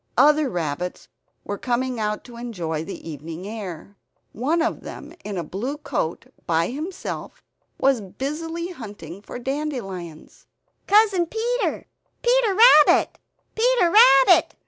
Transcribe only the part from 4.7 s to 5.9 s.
them in a blue